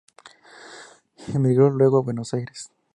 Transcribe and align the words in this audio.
Emigró 1.31 1.69
luego 1.69 1.99
a 1.99 2.01
Buenos 2.01 2.33
Aires. 2.33 2.71